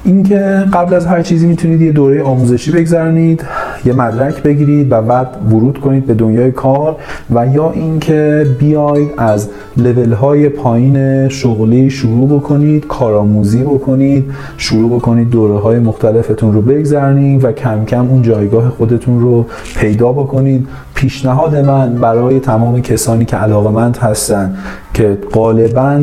اینکه 0.05 0.65
قبل 0.73 0.95
از 0.95 1.07
هر 1.07 1.23
چیزی 1.23 1.47
می‌تونید 1.47 1.81
یه 1.81 1.93
دوره 1.93 2.23
آموزشی 2.23 2.73
بگذرونید 2.73 3.45
یه 3.85 3.93
مدرک 3.93 4.43
بگیرید 4.43 4.93
و 4.93 5.03
بعد 5.03 5.29
ورود 5.51 5.79
کنید 5.79 6.07
به 6.07 6.15
دنیای 6.15 6.53
کار 6.53 6.97
و 7.35 7.47
یا 7.47 7.71
اینکه 7.71 8.47
بیاید 8.59 9.09
از 9.17 9.49
لول 9.77 10.13
های 10.13 10.49
پایین 10.49 11.29
شغلی 11.29 11.91
شروع 11.91 12.29
بکنید 12.29 12.87
کارآموزی 12.87 13.63
بکنید 13.63 14.31
شروع 14.57 14.91
بکنید 14.91 15.31
دوره 15.31 15.59
های 15.59 15.79
مختلفتون 15.79 16.53
رو 16.53 16.63
بگذرونید 16.63 17.45
و 17.45 17.53
کم 17.53 17.85
کم 17.85 18.09
اون 18.09 18.23
جایگاه 18.23 18.69
خودتون 18.69 19.21
رو 19.21 19.47
پیدا 19.81 20.13
بکنید. 20.13 20.69
پیشنهاد 20.99 21.57
من 21.57 21.95
برای 21.95 22.41
تمام 22.41 22.83
کسانی 22.83 23.25
که 23.25 23.37
علاقمند 23.37 23.97
هستن 23.97 24.57
که 24.95 25.19
غالبا 25.33 26.01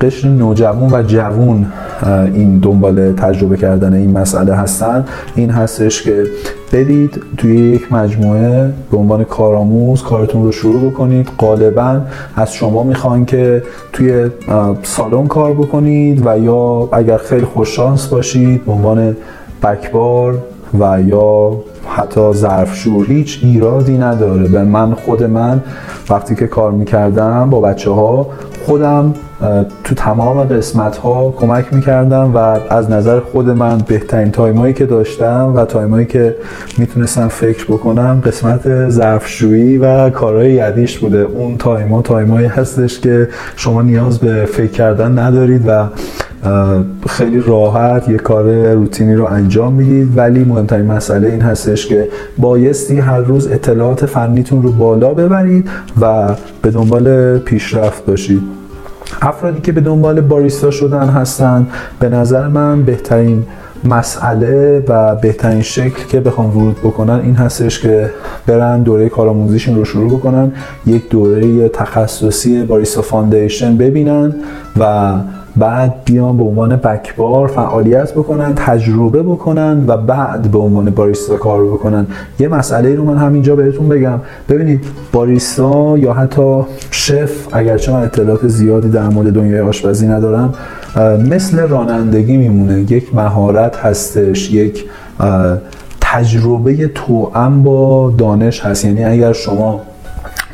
قشر 0.00 0.28
نوجوان 0.28 0.92
و 0.92 1.02
جوون 1.02 1.66
این 2.34 2.58
دنبال 2.58 3.12
تجربه 3.12 3.56
کردن 3.56 3.94
این 3.94 4.18
مسئله 4.18 4.54
هستن. 4.54 5.04
این 5.34 5.50
هستش 5.50 6.02
که 6.02 6.24
برید 6.72 7.22
توی 7.36 7.56
یک 7.56 7.92
مجموعه 7.92 8.72
به 8.90 8.96
عنوان 8.96 9.24
کارآموز 9.24 10.02
کارتون 10.02 10.44
رو 10.44 10.52
شروع 10.52 10.90
بکنید. 10.90 11.28
غالبا 11.38 12.00
از 12.36 12.54
شما 12.54 12.82
می‌خوان 12.82 13.24
که 13.24 13.62
توی 13.92 14.30
سالن 14.82 15.26
کار 15.26 15.52
بکنید 15.52 16.26
و 16.26 16.38
یا 16.38 16.88
اگر 16.92 17.16
خیلی 17.16 17.44
خوششانس 17.44 18.06
باشید 18.06 18.64
به 18.64 18.72
عنوان 18.72 19.16
بکبار 19.62 20.38
و 20.80 21.02
یا 21.02 21.52
حتی 21.88 22.32
ظرفشور 22.32 23.06
هیچ 23.06 23.40
ایرادی 23.42 23.98
نداره. 23.98 24.48
به 24.48 24.64
من 24.64 24.94
خود 24.94 25.22
من 25.22 25.62
وقتی 26.10 26.34
که 26.34 26.46
کار 26.46 26.72
می‌کردم 26.72 27.50
با 27.50 27.60
بچه 27.60 27.90
ها 27.90 28.26
خودم 28.66 29.14
تو 29.84 29.94
تمام 29.94 30.42
قسمت 30.42 30.96
ها 30.96 31.34
کمک 31.36 31.74
می‌کردم 31.74 32.32
و 32.34 32.38
از 32.70 32.90
نظر 32.90 33.20
خود 33.20 33.50
من 33.50 33.78
بهترین 33.86 34.30
time 34.30 34.59
ایی 34.59 34.74
که 34.74 34.86
داشتم 34.86 35.52
و 35.56 35.64
time 35.64 35.92
ایی 35.92 36.06
که 36.06 36.36
می‌تونستم 36.78 37.28
فکر 37.28 37.64
بکنم 37.64 38.22
قسمت 38.26 38.90
ظرفشویی 38.90 39.78
و 39.78 40.10
کارهای 40.10 40.52
یدیش 40.52 40.98
بوده. 40.98 41.18
اون 41.18 41.56
time 41.56 42.02
ا 42.02 42.08
time 42.08 42.33
ایی 42.33 42.46
هستش 42.46 43.00
که 43.00 43.28
شما 43.56 43.82
نیاز 43.82 44.18
به 44.18 44.44
فکر 44.44 44.72
کردن 44.72 45.18
ندارید 45.18 45.68
و 45.68 45.84
خیلی 47.08 47.40
راحت 47.40 48.08
یه 48.08 48.16
کار 48.16 48.72
روتینی 48.72 49.14
رو 49.14 49.24
انجام 49.24 49.72
می‌دید. 49.72 50.18
ولی 50.18 50.44
مهمترین 50.44 50.86
مسئله 50.86 51.28
این 51.28 51.40
هستش 51.40 51.86
که 51.86 52.08
بایستی 52.38 52.98
هر 52.98 53.20
روز 53.20 53.48
اطلاعات 53.48 54.06
فنیتون 54.06 54.62
رو 54.62 54.72
بالا 54.72 55.14
ببرید 55.14 55.68
و 56.00 56.28
به 56.62 56.70
دنبال 56.70 57.38
پیشرفت 57.38 58.06
باشید. 58.06 58.57
افرادی 59.22 59.60
که 59.60 59.72
به 59.72 59.80
دنبال 59.80 60.20
باریستا 60.20 60.70
شدن 60.70 61.08
هستن 61.08 61.66
به 62.00 62.08
نظر 62.08 62.48
من 62.48 62.82
بهترین 62.82 63.46
مسئله 63.84 64.84
و 64.88 65.14
بهترین 65.14 65.62
شکل 65.62 66.04
که 66.08 66.20
بخوام 66.20 66.56
ورود 66.56 66.76
بکنن 66.78 67.20
این 67.20 67.34
هستش 67.34 67.80
که 67.80 68.10
برن 68.46 68.82
دوره 68.82 69.08
کارآموزیشون 69.08 69.76
رو 69.76 69.84
شروع 69.84 70.18
بکنن 70.18 70.52
یک 70.86 71.08
دوره 71.08 71.68
تخصصی 71.68 72.64
barista 72.64 73.02
foundation 73.02 73.76
ببینن 73.76 74.34
و 74.80 75.12
بعد 75.58 75.94
بیان 76.04 76.36
به 76.36 76.44
عنوان 76.44 76.76
backbar 76.76 77.48
فعالیت 77.48 78.12
بکنن 78.12 78.52
تجربه 78.54 79.22
بکنن 79.22 79.84
و 79.86 79.96
بعد 79.96 80.50
به 80.50 80.58
عنوان 80.58 80.90
باریستا 80.90 81.36
کار 81.36 81.64
بکنن. 81.64 82.06
یه 82.38 82.48
مسئله 82.48 82.94
رو 82.94 83.04
من 83.04 83.16
همینجا 83.16 83.56
بهتون 83.56 83.88
بگم. 83.88 84.20
ببینید 84.48 84.84
باریستا 85.12 85.98
یا 85.98 86.12
حتی 86.12 86.62
شف 86.90 87.48
اگرچه 87.52 87.92
من 87.92 88.02
اطلاعات 88.02 88.48
زیادی 88.48 88.88
در 88.88 89.08
مورد 89.08 89.32
دنیای 89.32 89.60
آشپزی 89.60 90.08
ندارم 90.08 90.54
مثل 91.30 91.68
رانندگی 91.68 92.36
میمونه. 92.36 92.92
یک 92.92 93.14
مهارت 93.14 93.76
هستش 93.76 94.50
یک 94.50 94.84
تجربه 96.00 96.88
توأم 96.88 97.62
با 97.62 98.10
دانش 98.18 98.60
هست. 98.60 98.84
یعنی 98.84 99.04
اگر 99.04 99.32
شما 99.32 99.80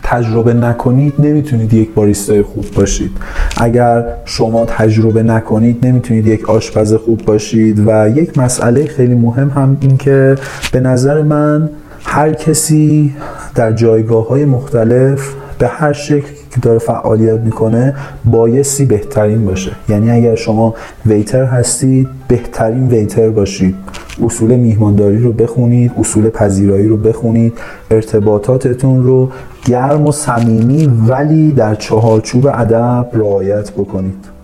تجربه 0.02 0.54
نکنید 0.54 1.14
نمی‌تونید 1.18 1.74
یک 1.74 1.94
باریستای 1.94 2.42
خوب 2.42 2.64
باشید. 2.76 3.10
اگر 3.56 4.04
شما 4.24 4.64
تجربه 4.64 5.22
نکنید 5.22 5.86
نمی‌تونید 5.86 6.26
یک 6.26 6.50
آشپز 6.50 6.94
خوب 6.94 7.24
باشید 7.24 7.82
و 7.86 8.08
یک 8.08 8.38
مسئله 8.38 8.86
خیلی 8.86 9.14
مهم 9.14 9.48
هم 9.48 9.76
این 9.80 9.96
که 9.96 10.34
به 10.72 10.80
نظر 10.80 11.22
من 11.22 11.70
هر 12.04 12.32
کسی 12.32 13.14
در 13.54 13.72
جایگاه 13.72 14.28
های 14.28 14.44
مختلف 14.44 15.34
به 15.58 15.66
هر 15.68 15.92
شکل 15.92 16.32
که 16.50 16.60
داره 16.62 16.78
فعالیت 16.78 17.40
می‌کنه 17.40 17.94
بایستی 18.24 18.84
بهترین 18.84 19.44
باشه. 19.44 19.70
یعنی 19.88 20.10
اگر 20.10 20.34
شما 20.34 20.74
ویتر 21.06 21.44
هستید 21.44 22.08
بهترین 22.28 22.88
ویتر 22.88 23.30
باشید. 23.30 23.74
اصول 24.22 24.56
میهمانداری 24.56 25.18
رو 25.18 25.32
بخونید 25.32 25.92
اصول 25.98 26.30
پذیرایی 26.30 26.88
رو 26.88 26.96
بخونید 26.96 27.52
ارتباطاتتون 27.90 29.04
رو 29.04 29.30
گرم 29.64 30.06
و 30.06 30.12
صمیمی 30.12 30.86
ولی 31.08 31.52
در 31.52 31.74
چهارچوب 31.74 32.46
ادب 32.46 33.06
رعایت 33.12 33.70
بکنید. 33.70 34.34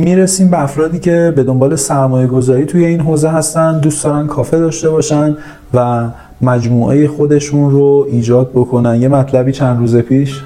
می‌رسیم 0.00 0.50
به 0.50 0.62
افرادی 0.62 0.98
که 0.98 1.32
به 1.36 1.42
دنبال 1.42 1.76
سرمایه 1.76 2.26
گذاری 2.26 2.66
توی 2.66 2.84
این 2.84 3.00
حوزه 3.00 3.28
هستن 3.28 3.80
دوست 3.80 4.04
دارن 4.04 4.26
کافه 4.26 4.58
داشته 4.58 4.90
باشن 4.90 5.36
و 5.74 6.08
مجموعه 6.42 7.08
خودشون 7.08 7.70
رو 7.70 8.06
ایجاد 8.10 8.50
بکنن. 8.50 9.02
یه 9.02 9.08
مطلبی 9.08 9.52
چند 9.52 9.78
روز 9.78 9.96
پیش 9.96 10.42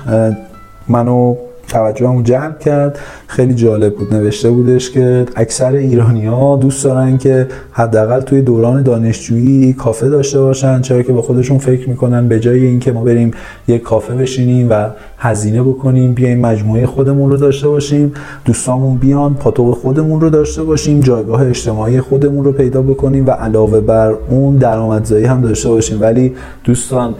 منو 0.88 1.34
توجهمو 1.68 2.22
جلب 2.22 2.58
کرد. 2.58 2.98
خیلی 3.26 3.54
جالب 3.54 3.94
بود. 3.94 4.14
نوشته 4.14 4.50
بودش 4.50 4.90
که 4.90 5.26
اکثر 5.36 5.72
ایرانی 5.72 6.26
ها 6.26 6.56
دوست 6.56 6.84
دارن 6.84 7.18
که 7.18 7.48
حداقل 7.72 8.20
توی 8.20 8.42
دوران 8.42 8.82
دانشجویی 8.82 9.72
کافه 9.72 10.08
داشته 10.08 10.40
باشن 10.40 10.80
چرا 10.80 11.02
که 11.02 11.12
با 11.12 11.22
خودشون 11.22 11.58
فکر 11.58 11.88
می‌کنن 11.88 12.28
به 12.28 12.40
جای 12.40 12.66
اینکه 12.66 12.92
ما 12.92 13.04
بریم 13.04 13.30
یک 13.68 13.82
کافه 13.82 14.14
بشینیم 14.14 14.66
و 14.70 14.88
هزینه 15.24 15.62
بکنیم 15.62 16.12
بیایم 16.12 16.40
مجموعه 16.40 16.86
خودمون 16.86 17.30
رو 17.30 17.36
داشته 17.36 17.68
باشیم 17.68 18.12
دوستامون 18.44 18.96
بیان 18.96 19.34
پاتوق 19.34 19.78
خودمون 19.78 20.20
رو 20.20 20.30
داشته 20.30 20.62
باشیم 20.62 21.00
جایگاه 21.00 21.46
اجتماعی 21.48 22.00
خودمون 22.00 22.44
رو 22.44 22.52
پیدا 22.52 22.82
بکنیم 22.82 23.26
و 23.26 23.30
علاوه 23.30 23.80
بر 23.80 24.14
اون 24.30 24.56
درآمدزایی 24.56 25.24
هم 25.24 25.40
داشته 25.40 25.68
باشیم. 25.68 26.00
ولی 26.00 26.34
دوستان 26.64 27.14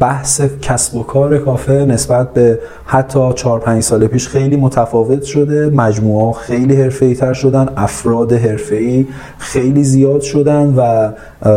بحث 0.00 0.40
کسب 0.62 0.96
و 0.96 1.02
کار 1.02 1.38
کافه 1.38 1.72
نسبت 1.72 2.34
به 2.34 2.58
حتی 2.86 3.32
4 3.34 3.60
5 3.60 3.82
سال 3.82 4.06
پیش 4.06 4.28
خیلی 4.28 4.56
متفاوت 4.56 5.22
شده. 5.22 5.70
مجموعه 5.70 6.32
خیلی 6.32 6.76
حرفه‌ای 6.76 7.14
تر 7.14 7.32
شدن 7.32 7.68
افراد 7.76 8.32
حرفه‌ای 8.32 9.06
خیلی 9.38 9.84
زیاد 9.84 10.20
شدن 10.20 10.74
و 10.76 11.12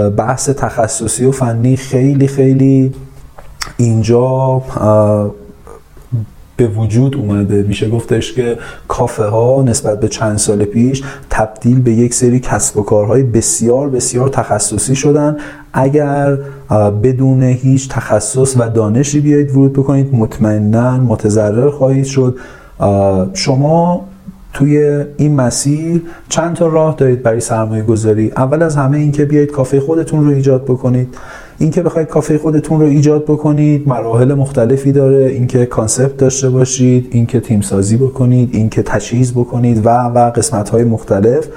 بحث 0.09 0.49
تخصصی 0.49 1.25
و 1.25 1.31
فنی 1.31 1.75
خیلی 1.75 2.27
خیلی 2.27 2.93
اینجا 3.77 4.61
به 6.59 6.67
وجود 6.67 7.15
اومده. 7.15 7.63
میشه 7.63 7.89
گفتش 7.89 8.33
که 8.33 8.57
کافه 8.87 9.23
ها 9.23 9.63
نسبت 9.65 9.99
به 9.99 10.07
چند 10.07 10.37
سال 10.37 10.65
پیش 10.65 11.03
تبدیل 11.29 11.81
به 11.81 11.91
یک 11.91 12.13
سری 12.13 12.39
کسب 12.39 12.77
و 12.77 12.83
کارهای 12.83 13.23
بسیار 13.23 13.89
بسیار 13.89 14.29
تخصصی 14.29 14.95
شدن. 14.95 15.37
اگر 15.73 16.37
بدون 17.03 17.43
هیچ 17.43 17.89
تخصص 17.89 18.55
و 18.57 18.69
دانشی 18.69 19.19
بیایید 19.19 19.51
ورود 19.51 19.73
بکنید 19.73 20.15
مطمئنا 20.15 20.97
متضرر 20.97 21.69
خواهید 21.69 22.05
شد. 22.05 22.37
شما 23.33 24.05
توی 24.53 25.05
این 25.17 25.35
مسیر 25.35 26.01
چند 26.29 26.55
تا 26.55 26.67
راه 26.67 26.95
دارید 26.97 27.23
برای 27.23 27.39
سرمایه 27.39 27.83
گذاری 27.83 28.31
اول 28.37 28.61
از 28.63 28.75
همه 28.75 28.97
اینکه 28.97 29.25
بیایید 29.25 29.51
کافه 29.51 29.79
خودتون 29.79 30.25
رو 30.25 30.31
ایجاد 30.31 30.63
بکنید. 30.63 31.17
اینکه 31.59 31.81
بخواید 31.81 32.07
کافه 32.07 32.37
خودتون 32.37 32.79
رو 32.79 32.85
ایجاد 32.85 33.23
بکنید 33.23 33.87
مراحل 33.87 34.33
مختلفی 34.33 34.91
داره 34.91 35.25
اینکه 35.25 35.65
concept 35.65 36.17
داشته 36.17 36.49
باشید 36.49 37.07
اینکه 37.11 37.39
تیم 37.39 37.61
سازی 37.61 37.97
بکنید 37.97 38.49
اینکه 38.53 38.83
تجهیز 38.83 39.31
بکنید 39.31 39.85
و 39.85 39.89
و 39.89 40.31
قسمت 40.31 40.69
های 40.69 40.83
مختلف 40.83 41.47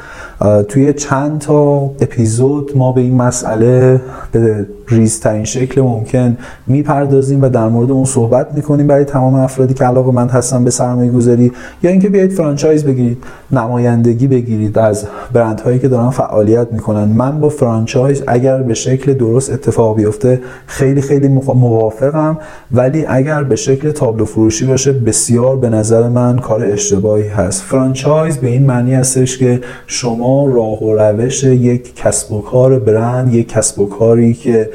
توی 0.69 0.93
چند 0.93 1.39
تا 1.39 1.81
اپیزود 1.81 2.77
ما 2.77 2.93
به 2.93 3.01
این 3.01 3.15
مسئله 3.15 4.01
به 4.33 4.67
ریزترین 4.89 5.45
شکل 5.45 5.81
ممکن 5.81 6.37
می‌پردازیم 6.67 7.43
و 7.43 7.49
در 7.49 7.69
مورد 7.69 7.91
اون 7.91 8.05
صحبت 8.05 8.55
می‌کنیم 8.55 8.87
برای 8.87 9.05
تمام 9.05 9.35
افرادی 9.35 9.75
که 9.75 9.85
علاقه‌مند 9.85 10.29
هستن 10.29 10.65
به 10.65 10.71
سرمایه 10.71 11.11
گذاری 11.11 11.53
یا 11.83 11.91
اینکه 11.91 12.09
بیایید 12.09 12.33
franchise 12.33 12.85
بگیرید 12.85 13.19
نمایندگی 13.51 14.27
بگیرید 14.27 14.79
از 14.79 15.07
برندهایی 15.33 15.79
که 15.79 15.89
دارن 15.89 16.11
فعالیت 16.11 16.73
می‌کنن. 16.73 17.05
من 17.05 17.41
با 17.41 17.49
franchise 17.49 18.23
اگر 18.27 18.63
به 18.63 18.75
شکل 18.75 19.15
درست 19.15 19.53
اتفاق 19.53 19.92
بیفته 19.95 20.41
خیلی 20.67 21.01
خیلی 21.01 21.29
موافقم. 21.29 22.39
ولی 22.73 23.05
اگر 23.09 23.43
به 23.43 23.57
شکل 23.57 23.91
تابلو 23.91 24.25
فروشی 24.25 24.67
باشه 24.67 24.93
بسیار 24.93 25.57
به 25.57 25.69
نظر 25.69 26.09
من 26.09 26.39
کار 26.39 26.65
اشتباهی 26.65 27.29
هست. 27.29 27.63
franchise 27.63 28.37
به 28.37 28.49
این 28.49 28.67
معنی 28.67 28.95
هستش 28.95 29.39
که 29.39 29.61
شما 29.87 30.47
راه 30.47 30.83
و 30.85 30.95
روش 30.95 31.45
یک 31.45 31.97
کسب 31.97 32.33
و 32.33 32.41
کار 32.41 32.79
برند 32.79 33.35
یک 33.35 33.49
کسب 33.49 33.81
و 33.81 33.89
کاری 33.89 34.35
که 34.35 34.71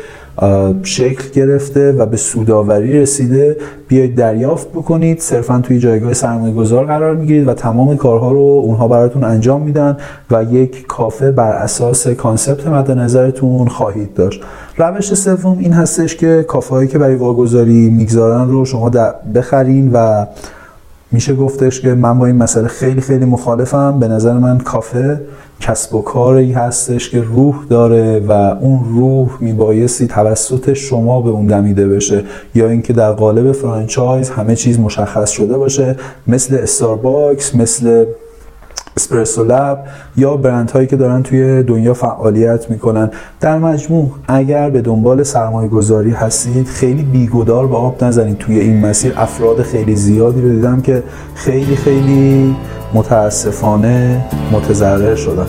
شکل 0.83 1.29
گرفته 1.33 1.91
و 1.91 2.05
به 2.05 2.17
سوداوری 2.17 2.99
رسیده. 2.99 3.57
بیاید 3.87 4.15
دریافت 4.15 4.67
بکنید. 4.69 5.19
صرفا 5.19 5.59
توی 5.63 5.79
جایگاه 5.79 6.13
سرمایه 6.13 6.53
گذار 6.53 6.85
قرار 6.85 7.15
می‌گیرید 7.15 7.47
و 7.47 7.53
تمام 7.53 7.97
کارها 7.97 8.31
رو 8.31 8.61
اونها 8.63 8.87
براتون 8.87 9.23
انجام 9.23 9.61
میدن 9.61 9.97
و 10.31 10.43
یک 10.43 10.87
کافه 10.87 11.31
بر 11.31 11.51
اساس 11.51 12.07
concept 12.07 12.67
مد 12.67 12.91
نظرتون 12.91 13.67
خواهید 13.67 14.13
داشت. 14.13 14.41
روش 14.77 15.13
سوم 15.13 15.57
این 15.59 15.73
هستش 15.73 16.15
که 16.15 16.45
کافه 16.47 16.75
هایی 16.75 16.87
که 16.87 16.97
برای 16.97 17.15
واگذاری 17.15 17.89
می‌گذارن 17.89 18.49
رو 18.49 18.65
شما 18.65 18.91
بخرین 19.35 19.91
و 19.93 20.25
میشه 21.11 21.35
گفتش 21.35 21.81
که 21.81 21.93
من 21.93 22.19
با 22.19 22.25
این 22.25 22.35
مسئله 22.35 22.67
خیلی 22.67 23.01
خیلی 23.01 23.25
مخالفم. 23.25 23.99
به 23.99 24.07
نظر 24.07 24.33
من 24.33 24.57
کافه. 24.57 25.21
کسب 25.59 25.95
و 25.95 26.01
کاری 26.01 26.51
هستش 26.51 27.09
که 27.09 27.21
روح 27.21 27.55
داره 27.69 28.19
و 28.19 28.31
اون 28.31 28.83
روح 28.83 29.29
میبایستی 29.39 30.07
توسط 30.07 30.73
شما 30.73 31.21
به 31.21 31.29
اون 31.29 31.45
دمیده 31.45 31.87
بشه. 31.87 32.23
یا 32.55 32.69
اینکه 32.69 32.93
در 32.93 33.11
قالب 33.11 33.51
franchise 33.51 34.29
همه 34.29 34.55
چیز 34.55 34.79
مشخص 34.79 35.29
شده 35.29 35.57
باشه. 35.57 35.95
مثل 36.27 36.55
استارباکس 36.55 37.55
مثل 37.55 38.05
اسپرسو 38.97 39.43
لب 39.43 39.83
یا 40.17 40.37
برند 40.37 40.71
هایی 40.71 40.87
که 40.87 40.95
دارن 40.95 41.23
توی 41.23 41.63
دنیا 41.63 41.93
فعالیت 41.93 42.69
می‌کنن. 42.69 43.11
در 43.39 43.57
مجموع 43.57 44.11
اگر 44.27 44.69
به 44.69 44.81
دنبال 44.81 45.23
سرمایه 45.23 45.69
گذاری 45.69 46.11
هستید 46.11 46.67
خیلی 46.67 47.03
بیگدار 47.03 47.67
با 47.67 47.77
آب 47.77 48.03
نزنید 48.03 48.37
توی 48.37 48.59
این 48.59 48.85
مسیر. 48.85 49.13
افراد 49.17 49.61
خیلی 49.61 49.95
زیادی 49.95 50.41
رو 50.41 50.49
دیدم 50.49 50.81
که 50.81 51.03
خیلی 51.35 51.75
خیلی 51.75 52.55
متاسفانه 52.93 54.25
متضرر 54.51 55.15
شدن. 55.15 55.47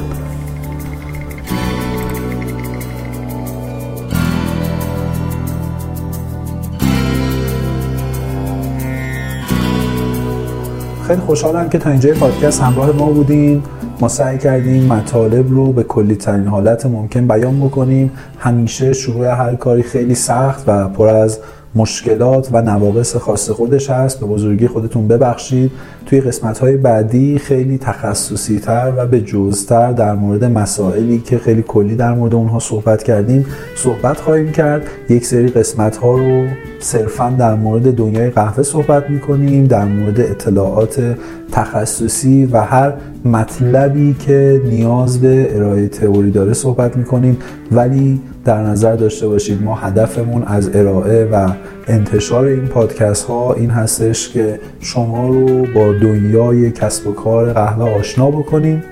خیلی 11.09 11.21
خوشحالم 11.21 11.69
که 11.69 11.79
تا 11.79 11.91
اینجای 11.91 12.13
پادکست 12.13 12.63
همراه 12.63 12.93
ما 12.93 13.07
بودیم 13.07 13.63
ما 14.01 14.09
سعی 14.09 14.39
کردیم 14.39 14.85
مطالب 14.85 15.51
رو 15.51 15.73
به 15.73 15.83
کلی 15.83 16.15
ترین 16.15 16.47
حالت 16.47 16.87
ممکن 16.87 17.29
بیان 17.29 17.61
بکنیم. 17.61 18.13
همیشه 18.39 18.93
شروع 18.93 19.27
هر 19.27 19.55
کاری 19.55 19.83
خیلی 19.83 20.15
سخت 20.15 20.65
و 20.67 20.89
پر 20.89 21.09
از 21.09 21.39
مشکلات 21.79 22.49
و 22.53 22.63
نواقص 22.63 23.17
خاص 23.17 23.51
خودش 23.51 23.91
هست. 23.91 24.21
به 24.21 24.27
بزرگی 24.27 24.67
خودتون 24.67 25.09
ببخشید. 25.09 25.71
توی 26.07 26.21
قسمت 26.21 26.59
های 26.59 26.77
بعدی 26.77 27.39
خیلی 27.39 27.79
تخصصی 27.79 28.59
تر 28.59 28.93
و 28.97 29.07
به 29.07 29.21
جزتر 29.21 29.93
در 29.93 30.15
مورد 30.15 30.45
مسائلی 30.45 31.19
که 31.19 31.39
خیلی 31.39 31.65
کلی 31.69 31.97
در 31.97 32.15
مورد 32.15 32.35
اونها 32.35 32.59
صحبت 32.59 33.03
کردیم 33.03 33.47
صحبت 33.77 34.21
خواهیم 34.21 34.53
کرد. 34.53 34.83
یک 35.09 35.27
سری 35.27 35.49
قسمت 35.49 35.97
ها 35.97 36.19
رو 36.19 36.45
صرفا 36.81 37.31
در 37.39 37.55
مورد 37.55 37.95
دنیای 37.95 38.31
قهوه 38.31 38.63
صحبت 38.63 39.11
می‌کنیم 39.11 39.67
در 39.67 39.85
مورد 39.85 40.21
اطلاعات 40.21 41.17
تخصصی 41.53 42.47
و 42.47 42.61
هر 42.61 42.93
مطلبی 43.25 44.15
که 44.15 44.61
نیاز 44.65 45.21
به 45.21 45.57
ارائه 45.57 45.89
تئوری 45.89 46.31
داره 46.31 46.53
صحبت 46.53 46.97
می‌کنیم. 46.97 47.39
ولی 47.73 48.21
در 48.45 48.63
نظر 48.63 48.97
داشته 48.97 49.29
باشید 49.29 49.63
ما 49.63 49.75
هدفمون 49.75 50.43
از 50.43 50.77
ارائه 50.77 51.25
و 51.25 51.51
انتشار 51.87 52.45
این 52.45 52.67
پادکست 52.67 53.25
ها 53.25 53.53
این 53.53 53.71
هستش 53.71 54.29
که 54.29 54.61
شما 54.81 55.29
رو 55.29 55.67
با 55.75 55.93
دنیای 55.93 56.71
کسب 56.71 57.07
و 57.07 57.13
کار 57.13 57.53
قهوه 57.53 57.99
آشنا 57.99 58.31
بکنیم. 58.31 58.83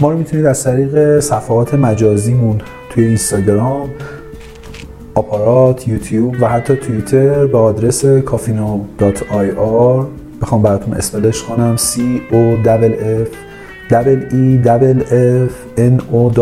ما 0.00 0.10
رو 0.10 0.18
می‌تونید 0.18 0.46
از 0.46 0.64
طریق 0.64 1.20
صفحات 1.20 1.74
مجازیمون 1.74 2.60
توی 2.90 3.04
اینستاگرام 3.04 3.90
آپارات، 5.14 5.88
یوتیوب 5.88 6.34
و 6.40 6.48
حتی 6.48 6.76
توییتر 6.76 7.46
به 7.46 7.58
آدرس 7.58 8.04
کافینو.ir 8.04 10.19
بخوام 10.42 10.62
براتون 10.62 10.94
اسپلش 10.94 11.42
کنم. 11.42 11.76
C 11.76 11.98
O 12.32 12.66
F 12.66 13.32
F 13.90 14.06
E 14.32 14.66
F 15.48 15.78
N 15.78 16.00
O 16.12 16.40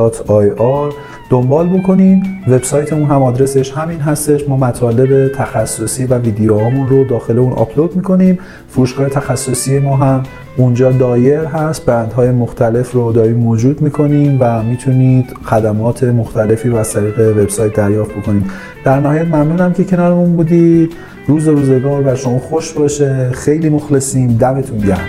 دنبال 1.31 1.69
بکنین. 1.69 2.23
وبسایتمون 2.49 3.07
هم 3.07 3.23
آدرسش 3.23 3.73
همین 3.73 4.01
هستش. 4.01 4.49
ما 4.49 4.57
مطالب 4.57 5.33
تخصصی 5.33 6.05
و 6.05 6.19
ویدیوهامون 6.19 6.89
رو 6.89 7.05
داخل 7.05 7.39
اون 7.39 7.53
آپلود 7.53 7.97
می‌کنیم. 7.97 8.39
فروشگاه 8.69 9.09
تخصصی 9.09 9.79
ما 9.79 9.97
هم 9.97 10.23
اونجا 10.57 10.93
دایر 10.93 11.41
هست. 11.41 11.87
برندهای 11.87 12.31
مختلف 12.31 12.93
رو 12.93 13.13
داریم 13.13 13.37
موجود 13.37 13.81
می‌کنیم 13.81 14.37
و 14.41 14.63
می‌تونید 14.63 15.27
خدمات 15.45 16.05
مختلفی 16.05 16.69
رو 16.69 16.77
از 16.77 16.93
طریق 16.93 17.19
وبسایت 17.19 17.73
دریافت 17.73 18.11
بکنید. 18.11 18.45
در 18.85 19.01
نهایت 19.01 19.27
ممنونم 19.27 19.73
که 19.73 19.85
کنارمون 19.85 20.37
بودید. 20.37 20.93
روز 21.29 21.49
روزگار 21.49 22.03
و 22.07 22.17
شما 22.17 22.39
خوش 22.39 22.73
باشه. 22.73 23.31
خیلی 23.31 23.69
مخلصیم. 23.69 24.37
دمتون 24.37 24.79
گرم. 24.79 25.09